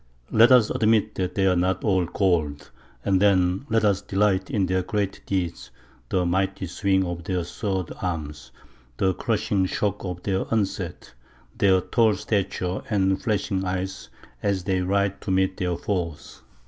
[0.31, 2.71] Let us admit that they are not all gold;
[3.05, 5.69] and then let us delight in their great deeds,
[6.09, 8.33] the mighty swing of their sword arm,
[8.97, 11.13] the crushing shock of their onset,
[11.55, 14.09] their tall stature and flashing eyes
[14.41, 16.41] as they ride to meet their foes.